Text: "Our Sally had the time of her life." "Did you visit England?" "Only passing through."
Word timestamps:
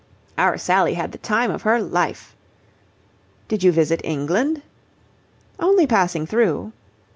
"Our 0.35 0.57
Sally 0.57 0.95
had 0.95 1.11
the 1.11 1.19
time 1.19 1.51
of 1.51 1.61
her 1.61 1.79
life." 1.79 2.35
"Did 3.47 3.61
you 3.61 3.71
visit 3.71 4.01
England?" 4.03 4.63
"Only 5.59 5.85
passing 5.85 6.25
through." 6.25 6.71